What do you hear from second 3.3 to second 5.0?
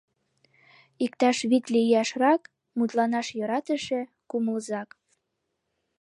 йӧратыше, кумылзак...